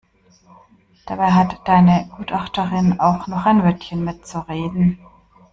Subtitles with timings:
[1.05, 4.97] Dabei hat deine Gutachterin auch noch ein Wörtchen mitzureden.